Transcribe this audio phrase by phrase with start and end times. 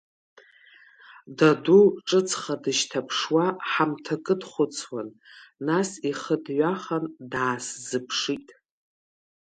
[1.37, 5.09] Даду, ҿыцха дышьҭаԥшуа ҳамҭакы дхәыцуан,
[5.65, 8.47] нас ихы дҩахан, даасзыԥшит…